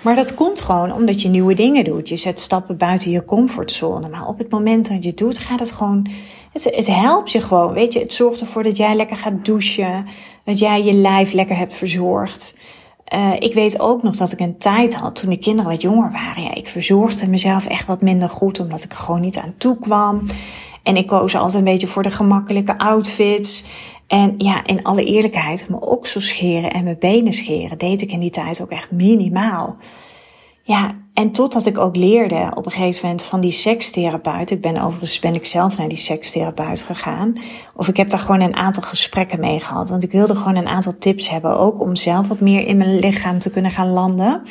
Maar 0.00 0.14
dat 0.14 0.34
komt 0.34 0.60
gewoon 0.60 0.92
omdat 0.92 1.22
je 1.22 1.28
nieuwe 1.28 1.54
dingen 1.54 1.84
doet. 1.84 2.08
Je 2.08 2.16
zet 2.16 2.40
stappen 2.40 2.76
buiten 2.76 3.10
je 3.10 3.24
comfortzone. 3.24 4.08
Maar 4.08 4.26
op 4.26 4.38
het 4.38 4.50
moment 4.50 4.88
dat 4.88 5.02
je 5.02 5.08
het 5.08 5.18
doet, 5.18 5.38
gaat 5.38 5.60
het 5.60 5.72
gewoon. 5.72 6.06
Het, 6.52 6.64
het 6.64 6.86
helpt 6.86 7.32
je 7.32 7.40
gewoon. 7.40 7.72
Weet 7.72 7.92
je, 7.92 7.98
het 7.98 8.12
zorgt 8.12 8.40
ervoor 8.40 8.62
dat 8.62 8.76
jij 8.76 8.94
lekker 8.94 9.16
gaat 9.16 9.44
douchen. 9.44 10.06
Dat 10.44 10.58
jij 10.58 10.82
je 10.82 10.92
lijf 10.92 11.32
lekker 11.32 11.56
hebt 11.56 11.74
verzorgd. 11.74 12.56
Uh, 13.14 13.32
ik 13.38 13.54
weet 13.54 13.80
ook 13.80 14.02
nog 14.02 14.16
dat 14.16 14.32
ik 14.32 14.40
een 14.40 14.58
tijd 14.58 14.94
had 14.94 15.16
toen 15.16 15.30
de 15.30 15.38
kinderen 15.38 15.70
wat 15.70 15.82
jonger 15.82 16.10
waren. 16.12 16.42
Ja, 16.42 16.54
ik 16.54 16.68
verzorgde 16.68 17.28
mezelf 17.28 17.66
echt 17.66 17.86
wat 17.86 18.00
minder 18.00 18.28
goed, 18.28 18.60
omdat 18.60 18.84
ik 18.84 18.92
er 18.92 18.98
gewoon 18.98 19.20
niet 19.20 19.38
aan 19.38 19.54
toe 19.58 19.78
kwam. 19.78 20.22
En 20.82 20.96
ik 20.96 21.06
koos 21.06 21.34
altijd 21.34 21.54
een 21.54 21.72
beetje 21.72 21.86
voor 21.86 22.02
de 22.02 22.10
gemakkelijke 22.10 22.78
outfits. 22.78 23.64
En 24.06 24.34
ja, 24.38 24.66
in 24.66 24.82
alle 24.82 25.04
eerlijkheid, 25.04 25.68
mijn 25.68 25.82
oksels 25.82 26.28
scheren 26.28 26.72
en 26.72 26.84
mijn 26.84 26.96
benen 26.98 27.32
scheren 27.32 27.78
deed 27.78 28.02
ik 28.02 28.12
in 28.12 28.20
die 28.20 28.30
tijd 28.30 28.62
ook 28.62 28.70
echt 28.70 28.90
minimaal. 28.90 29.76
Ja, 30.70 30.94
en 31.14 31.32
totdat 31.32 31.66
ik 31.66 31.78
ook 31.78 31.96
leerde 31.96 32.52
op 32.54 32.66
een 32.66 32.72
gegeven 32.72 33.02
moment 33.02 33.24
van 33.24 33.40
die 33.40 33.50
sekstherapeut. 33.50 34.50
Ik 34.50 34.60
ben 34.60 34.76
overigens 34.76 35.18
ben 35.18 35.34
ik 35.34 35.44
zelf 35.44 35.78
naar 35.78 35.88
die 35.88 35.98
sekstherapeut 35.98 36.82
gegaan. 36.82 37.38
Of 37.76 37.88
ik 37.88 37.96
heb 37.96 38.10
daar 38.10 38.18
gewoon 38.20 38.40
een 38.40 38.56
aantal 38.56 38.82
gesprekken 38.82 39.40
mee 39.40 39.60
gehad. 39.60 39.90
Want 39.90 40.02
ik 40.02 40.12
wilde 40.12 40.34
gewoon 40.34 40.56
een 40.56 40.68
aantal 40.68 40.98
tips 40.98 41.28
hebben. 41.28 41.58
Ook 41.58 41.80
om 41.80 41.96
zelf 41.96 42.28
wat 42.28 42.40
meer 42.40 42.66
in 42.66 42.76
mijn 42.76 42.98
lichaam 42.98 43.38
te 43.38 43.50
kunnen 43.50 43.70
gaan 43.70 43.88
landen. 43.88 44.42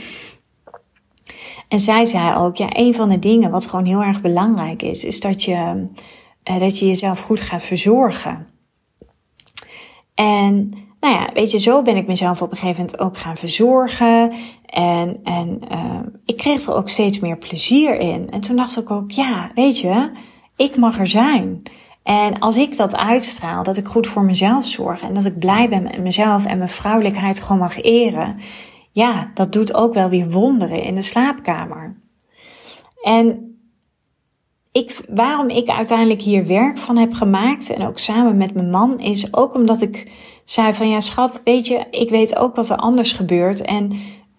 En 1.67 1.79
zij 1.79 2.05
zei 2.05 2.35
ook, 2.35 2.55
ja, 2.55 2.67
een 2.69 2.93
van 2.93 3.09
de 3.09 3.19
dingen 3.19 3.51
wat 3.51 3.67
gewoon 3.67 3.85
heel 3.85 4.03
erg 4.03 4.21
belangrijk 4.21 4.81
is, 4.81 5.03
is 5.03 5.19
dat 5.19 5.43
je, 5.43 5.87
uh, 6.51 6.59
dat 6.59 6.79
je 6.79 6.87
jezelf 6.87 7.19
goed 7.19 7.41
gaat 7.41 7.63
verzorgen. 7.63 8.47
En 10.15 10.73
nou 10.99 11.13
ja, 11.13 11.29
weet 11.33 11.51
je, 11.51 11.59
zo 11.59 11.81
ben 11.81 11.95
ik 11.95 12.07
mezelf 12.07 12.41
op 12.41 12.51
een 12.51 12.57
gegeven 12.57 12.81
moment 12.81 12.99
ook 12.99 13.17
gaan 13.17 13.37
verzorgen. 13.37 14.33
En, 14.65 15.19
en 15.23 15.59
uh, 15.71 15.99
ik 16.25 16.37
kreeg 16.37 16.65
er 16.65 16.75
ook 16.75 16.89
steeds 16.89 17.19
meer 17.19 17.37
plezier 17.37 17.95
in. 17.95 18.29
En 18.29 18.41
toen 18.41 18.55
dacht 18.55 18.77
ik 18.77 18.91
ook, 18.91 19.11
ja, 19.11 19.51
weet 19.55 19.79
je, 19.79 20.11
ik 20.55 20.75
mag 20.75 20.99
er 20.99 21.07
zijn. 21.07 21.63
En 22.03 22.39
als 22.39 22.57
ik 22.57 22.77
dat 22.77 22.95
uitstraal, 22.95 23.63
dat 23.63 23.77
ik 23.77 23.87
goed 23.87 24.07
voor 24.07 24.23
mezelf 24.23 24.65
zorg 24.65 25.01
en 25.01 25.13
dat 25.13 25.25
ik 25.25 25.39
blij 25.39 25.69
ben 25.69 25.83
met 25.83 26.01
mezelf 26.01 26.45
en 26.45 26.57
mijn 26.57 26.69
vrouwelijkheid 26.69 27.39
gewoon 27.39 27.61
mag 27.61 27.81
eren, 27.81 28.37
ja, 28.91 29.31
dat 29.33 29.53
doet 29.53 29.73
ook 29.73 29.93
wel 29.93 30.09
weer 30.09 30.29
wonderen 30.29 30.83
in 30.83 30.95
de 30.95 31.01
slaapkamer. 31.01 31.95
En 33.01 33.48
waarom 35.09 35.49
ik 35.49 35.69
uiteindelijk 35.69 36.21
hier 36.21 36.47
werk 36.47 36.77
van 36.77 36.97
heb 36.97 37.13
gemaakt 37.13 37.69
en 37.69 37.87
ook 37.87 37.99
samen 37.99 38.37
met 38.37 38.53
mijn 38.53 38.69
man, 38.69 38.99
is 38.99 39.33
ook 39.33 39.53
omdat 39.53 39.81
ik 39.81 40.11
zei 40.43 40.73
van 40.73 40.89
ja, 40.89 40.99
schat, 40.99 41.41
weet 41.43 41.67
je, 41.67 41.85
ik 41.91 42.09
weet 42.09 42.35
ook 42.35 42.55
wat 42.55 42.69
er 42.69 42.77
anders 42.77 43.11
gebeurt. 43.11 43.61
En 43.61 43.91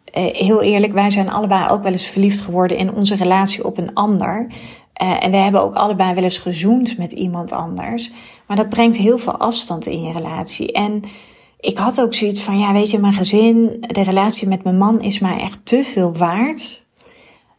eh, 0.04 0.24
heel 0.24 0.62
eerlijk, 0.62 0.92
wij 0.92 1.10
zijn 1.10 1.30
allebei 1.30 1.68
ook 1.68 1.82
wel 1.82 1.92
eens 1.92 2.06
verliefd 2.06 2.40
geworden 2.40 2.76
in 2.76 2.92
onze 2.92 3.14
relatie 3.14 3.64
op 3.64 3.78
een 3.78 3.94
ander. 3.94 4.46
Uh, 5.02 5.24
en 5.24 5.30
we 5.30 5.36
hebben 5.36 5.62
ook 5.62 5.74
allebei 5.74 6.14
wel 6.14 6.24
eens 6.24 6.38
gezoend 6.38 6.98
met 6.98 7.12
iemand 7.12 7.52
anders. 7.52 8.10
Maar 8.46 8.56
dat 8.56 8.68
brengt 8.68 8.96
heel 8.96 9.18
veel 9.18 9.36
afstand 9.36 9.86
in 9.86 10.02
je 10.02 10.12
relatie. 10.12 10.72
En 10.72 11.02
ik 11.60 11.78
had 11.78 12.00
ook 12.00 12.14
zoiets 12.14 12.40
van, 12.40 12.58
ja, 12.58 12.72
weet 12.72 12.90
je, 12.90 12.98
mijn 12.98 13.12
gezin, 13.12 13.76
de 13.80 14.02
relatie 14.02 14.48
met 14.48 14.64
mijn 14.64 14.76
man 14.76 15.00
is 15.00 15.18
mij 15.18 15.38
echt 15.38 15.58
te 15.62 15.84
veel 15.84 16.14
waard. 16.14 16.86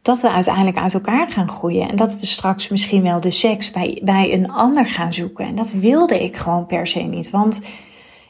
Dat 0.02 0.22
we 0.22 0.32
uiteindelijk 0.32 0.78
uit 0.78 0.94
elkaar 0.94 1.28
gaan 1.28 1.50
groeien. 1.50 1.90
En 1.90 1.96
dat 1.96 2.20
we 2.20 2.26
straks 2.26 2.68
misschien 2.68 3.04
wel 3.04 3.20
de 3.20 3.32
seks 3.32 3.72
bij, 3.72 4.02
bij 4.04 4.34
een 4.34 4.52
ander 4.52 4.86
gaan 4.86 5.14
zoeken. 5.14 5.46
En 5.46 5.56
dat 5.56 5.72
wilde 5.72 6.24
ik 6.24 6.38
gewoon 6.38 6.66
per 6.66 6.88
se 6.88 7.00
niet. 7.00 7.30
Want 7.30 7.62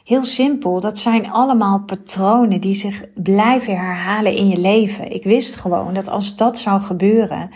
Heel 0.04 0.24
simpel, 0.24 0.80
dat 0.80 0.98
zijn 0.98 1.30
allemaal 1.30 1.80
patronen 1.80 2.60
die 2.60 2.74
zich 2.74 3.04
blijven 3.14 3.76
herhalen 3.76 4.36
in 4.36 4.48
je 4.48 4.58
leven. 4.58 5.12
Ik 5.12 5.24
wist 5.24 5.56
gewoon 5.56 5.94
dat 5.94 6.08
als 6.08 6.36
dat 6.36 6.58
zou 6.58 6.80
gebeuren, 6.80 7.50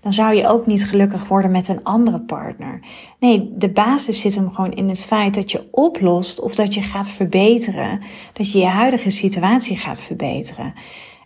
dan 0.00 0.12
zou 0.12 0.34
je 0.34 0.48
ook 0.48 0.66
niet 0.66 0.86
gelukkig 0.86 1.28
worden 1.28 1.50
met 1.50 1.68
een 1.68 1.84
andere 1.84 2.20
partner. 2.20 2.80
Nee, 3.18 3.52
de 3.56 3.70
basis 3.70 4.20
zit 4.20 4.34
hem 4.34 4.50
gewoon 4.50 4.72
in 4.72 4.88
het 4.88 5.04
feit 5.04 5.34
dat 5.34 5.50
je 5.50 5.68
oplost 5.70 6.40
of 6.40 6.54
dat 6.54 6.74
je 6.74 6.82
gaat 6.82 7.10
verbeteren, 7.10 8.00
dat 8.32 8.52
je 8.52 8.58
je 8.58 8.66
huidige 8.66 9.10
situatie 9.10 9.76
gaat 9.76 10.00
verbeteren. 10.00 10.74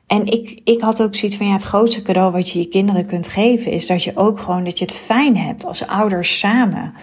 En 0.06 0.26
ik, 0.26 0.60
ik 0.64 0.80
had 0.80 1.02
ook 1.02 1.14
zoiets 1.14 1.36
van, 1.36 1.46
ja, 1.46 1.52
het 1.52 1.62
grootste 1.62 2.02
cadeau 2.02 2.32
wat 2.32 2.50
je 2.50 2.58
je 2.58 2.68
kinderen 2.68 3.06
kunt 3.06 3.28
geven 3.28 3.72
is 3.72 3.86
dat 3.86 4.02
je 4.02 4.16
ook 4.16 4.38
gewoon, 4.38 4.64
dat 4.64 4.78
je 4.78 4.84
het 4.84 4.94
fijn 4.94 5.36
hebt 5.36 5.66
als 5.66 5.86
ouders 5.86 6.38
samen. 6.38 6.94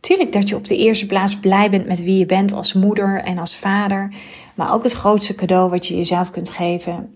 Tuurlijk 0.00 0.32
dat 0.32 0.48
je 0.48 0.56
op 0.56 0.66
de 0.66 0.76
eerste 0.76 1.06
plaats 1.06 1.38
blij 1.38 1.70
bent 1.70 1.86
met 1.86 2.02
wie 2.02 2.18
je 2.18 2.26
bent 2.26 2.52
als 2.52 2.72
moeder 2.72 3.22
en 3.22 3.38
als 3.38 3.56
vader. 3.56 4.14
Maar 4.54 4.72
ook 4.72 4.82
het 4.82 4.92
grootste 4.92 5.34
cadeau 5.34 5.70
wat 5.70 5.86
je 5.86 5.96
jezelf 5.96 6.30
kunt 6.30 6.50
geven, 6.50 7.14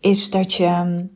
is 0.00 0.30
dat 0.30 0.52
je, 0.52 1.06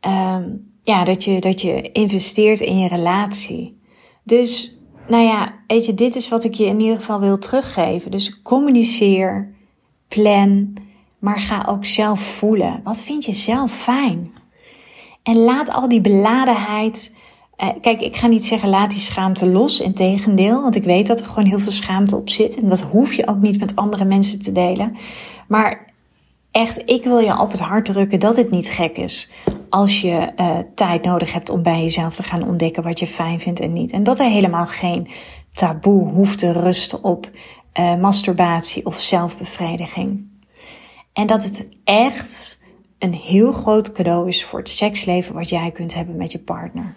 um, 0.00 0.72
ja, 0.82 1.04
dat 1.04 1.24
je, 1.24 1.40
dat 1.40 1.60
je 1.60 1.92
investeert 1.92 2.60
in 2.60 2.78
je 2.78 2.88
relatie. 2.88 3.80
Dus 4.22 4.78
nou 5.08 5.24
ja, 5.24 5.54
weet 5.66 5.86
je, 5.86 5.94
dit 5.94 6.16
is 6.16 6.28
wat 6.28 6.44
ik 6.44 6.54
je 6.54 6.66
in 6.66 6.80
ieder 6.80 6.96
geval 6.96 7.20
wil 7.20 7.38
teruggeven. 7.38 8.10
Dus 8.10 8.42
communiceer, 8.42 9.54
plan, 10.08 10.72
maar 11.20 11.40
ga 11.40 11.64
ook 11.68 11.84
zelf 11.84 12.20
voelen. 12.20 12.80
Wat 12.84 13.02
vind 13.02 13.24
je 13.24 13.34
zelf 13.34 13.72
fijn? 13.72 14.32
En 15.22 15.36
laat 15.36 15.70
al 15.70 15.88
die 15.88 16.00
beladenheid. 16.00 17.14
Eh, 17.56 17.68
kijk, 17.80 18.00
ik 18.00 18.16
ga 18.16 18.26
niet 18.26 18.44
zeggen 18.44 18.68
laat 18.68 18.90
die 18.90 19.00
schaamte 19.00 19.48
los. 19.48 19.80
Integendeel, 19.80 20.62
want 20.62 20.76
ik 20.76 20.84
weet 20.84 21.06
dat 21.06 21.20
er 21.20 21.26
gewoon 21.26 21.48
heel 21.48 21.58
veel 21.58 21.72
schaamte 21.72 22.16
op 22.16 22.28
zit. 22.28 22.60
En 22.60 22.68
dat 22.68 22.80
hoef 22.80 23.12
je 23.12 23.26
ook 23.26 23.40
niet 23.40 23.60
met 23.60 23.76
andere 23.76 24.04
mensen 24.04 24.42
te 24.42 24.52
delen. 24.52 24.96
Maar 25.48 25.86
echt, 26.50 26.82
ik 26.84 27.04
wil 27.04 27.18
je 27.18 27.40
op 27.40 27.50
het 27.50 27.60
hart 27.60 27.84
drukken 27.84 28.20
dat 28.20 28.36
het 28.36 28.50
niet 28.50 28.70
gek 28.70 28.96
is. 28.96 29.30
Als 29.68 30.00
je 30.00 30.32
uh, 30.36 30.58
tijd 30.74 31.04
nodig 31.04 31.32
hebt 31.32 31.50
om 31.50 31.62
bij 31.62 31.82
jezelf 31.82 32.14
te 32.14 32.22
gaan 32.22 32.48
ontdekken 32.48 32.82
wat 32.82 32.98
je 32.98 33.06
fijn 33.06 33.40
vindt 33.40 33.60
en 33.60 33.72
niet. 33.72 33.92
En 33.92 34.02
dat 34.02 34.18
er 34.18 34.30
helemaal 34.30 34.66
geen 34.66 35.08
taboe 35.52 36.10
hoeft 36.10 36.38
te 36.38 36.52
rusten 36.52 37.04
op 37.04 37.30
uh, 37.78 37.96
masturbatie 37.96 38.86
of 38.86 39.00
zelfbevrediging. 39.00 40.29
En 41.12 41.26
dat 41.26 41.42
het 41.44 41.68
echt 41.84 42.62
een 42.98 43.14
heel 43.14 43.52
groot 43.52 43.92
cadeau 43.92 44.28
is 44.28 44.44
voor 44.44 44.58
het 44.58 44.68
seksleven 44.68 45.34
wat 45.34 45.48
jij 45.48 45.70
kunt 45.70 45.94
hebben 45.94 46.16
met 46.16 46.32
je 46.32 46.38
partner. 46.38 46.94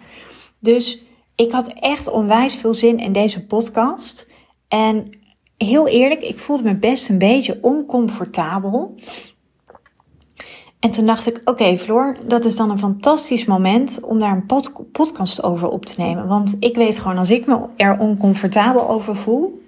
Dus 0.58 1.02
ik 1.34 1.52
had 1.52 1.72
echt 1.80 2.10
onwijs 2.10 2.54
veel 2.54 2.74
zin 2.74 2.98
in 2.98 3.12
deze 3.12 3.46
podcast. 3.46 4.30
En 4.68 5.10
heel 5.56 5.88
eerlijk, 5.88 6.22
ik 6.22 6.38
voelde 6.38 6.62
me 6.62 6.76
best 6.76 7.08
een 7.08 7.18
beetje 7.18 7.58
oncomfortabel. 7.60 8.94
En 10.80 10.90
toen 10.90 11.06
dacht 11.06 11.26
ik, 11.26 11.40
oké 11.44 11.76
Floor, 11.76 12.16
dat 12.26 12.44
is 12.44 12.56
dan 12.56 12.70
een 12.70 12.78
fantastisch 12.78 13.44
moment 13.44 14.00
om 14.02 14.18
daar 14.18 14.44
een 14.48 14.62
podcast 14.92 15.42
over 15.42 15.68
op 15.68 15.86
te 15.86 16.00
nemen. 16.00 16.26
Want 16.26 16.56
ik 16.58 16.76
weet 16.76 16.98
gewoon, 16.98 17.18
als 17.18 17.30
ik 17.30 17.46
me 17.46 17.66
er 17.76 17.98
oncomfortabel 17.98 18.88
over 18.88 19.16
voel, 19.16 19.63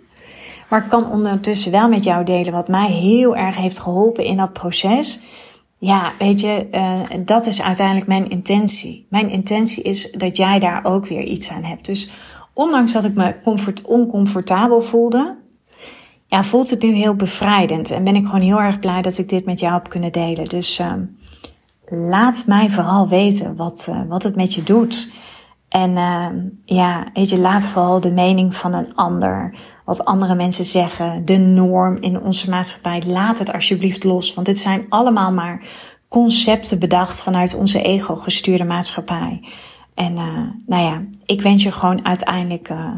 maar 0.69 0.83
ik 0.83 0.89
kan 0.89 1.11
ondertussen 1.11 1.73
wel 1.73 1.89
met 1.89 2.05
jou 2.05 2.25
delen 2.25 2.53
wat 2.53 2.69
mij 2.69 2.91
heel 2.91 3.37
erg 3.37 3.57
heeft 3.57 3.79
geholpen 3.79 4.25
in 4.25 4.37
dat 4.37 4.53
proces. 4.53 5.21
Ja, 5.79 6.13
weet 6.19 6.41
je, 6.41 6.67
uh, 6.73 7.01
dat 7.25 7.47
is 7.47 7.63
uiteindelijk 7.63 8.07
mijn 8.07 8.31
intentie. 8.31 9.07
Mijn 9.11 9.31
intentie 9.31 9.83
is 9.83 10.11
dat 10.11 10.37
jij 10.37 10.59
daar 10.59 10.85
ook 10.85 11.07
weer 11.07 11.23
iets 11.23 11.51
aan 11.51 11.65
hebt. 11.65 11.85
Dus 11.85 12.11
ondanks 12.53 12.93
dat 12.93 13.05
ik 13.05 13.15
me 13.15 13.35
comfort, 13.45 13.83
oncomfortabel 13.83 14.81
voelde, 14.81 15.37
ja, 16.27 16.45
voelt 16.45 16.71
het 16.71 16.83
nu 16.83 16.93
heel 16.93 17.15
bevrijdend. 17.15 17.91
En 17.91 18.05
ben 18.05 18.17
ik 18.17 18.25
gewoon 18.25 18.41
heel 18.41 18.61
erg 18.61 18.79
blij 18.79 19.03
dat 19.03 19.19
ik 19.19 19.29
dit 19.29 19.45
met 19.45 19.61
jou 19.61 19.73
heb 19.73 19.89
kunnen 19.89 20.13
delen. 20.13 20.45
Dus 20.49 20.79
uh, 20.79 20.93
laat 21.85 22.45
mij 22.47 22.71
vooral 22.71 23.09
weten 23.09 23.57
wat, 23.57 23.87
uh, 23.91 24.01
wat 24.09 24.23
het 24.23 24.37
met 24.37 24.55
je 24.55 24.63
doet. 24.63 25.11
En 25.69 25.91
uh, 25.91 26.27
ja, 26.65 27.07
weet 27.15 27.31
je, 27.31 27.39
laat 27.39 27.67
vooral 27.67 28.01
de 28.01 28.11
mening 28.11 28.57
van 28.57 28.73
een 28.75 28.95
ander, 28.95 29.55
wat 29.85 30.05
andere 30.05 30.35
mensen 30.35 30.65
zeggen, 30.65 31.25
de 31.25 31.37
norm 31.37 31.97
in 32.01 32.21
onze 32.21 32.51
maatschappij, 32.51 33.03
laat 33.07 33.39
het 33.39 33.53
alsjeblieft 33.53 34.05
los. 34.05 34.35
Want 34.35 34.47
dit 34.47 34.59
zijn 34.59 34.87
allemaal 34.89 35.33
maar 35.33 35.67
concepten 36.09 36.79
bedacht 36.79 37.23
vanuit 37.23 37.55
onze 37.55 37.83
ego-gestuurde 37.83 38.65
maatschappij. 38.65 39.45
En 39.95 40.13
uh, 40.13 40.39
nou 40.67 40.83
ja, 40.83 41.03
ik 41.25 41.43
wens 41.43 41.63
je 41.63 41.73
gewoon 41.73 42.05
uiteindelijk 42.05 42.69
uh, 42.69 42.91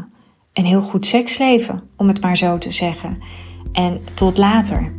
een 0.53 0.65
heel 0.65 0.81
goed 0.81 1.05
seksleven, 1.05 1.81
om 1.97 2.07
het 2.07 2.21
maar 2.21 2.37
zo 2.37 2.57
te 2.57 2.71
zeggen. 2.71 3.17
En 3.71 4.01
tot 4.13 4.37
later. 4.37 4.98